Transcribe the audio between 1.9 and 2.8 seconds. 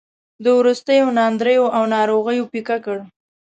ناروغیو پېکه